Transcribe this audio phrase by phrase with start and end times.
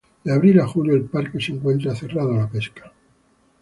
[0.23, 2.91] De abril a julio el parque se encuentra cerrado a la pesca.